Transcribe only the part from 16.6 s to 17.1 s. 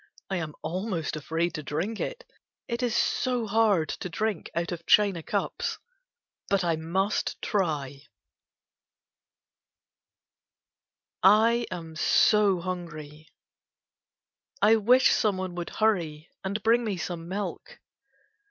bring me